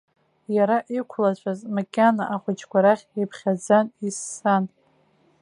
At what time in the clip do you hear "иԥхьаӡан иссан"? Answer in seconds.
3.21-4.63